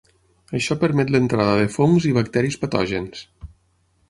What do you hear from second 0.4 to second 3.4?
Això permet l'entrada de fongs i bacteris patògens.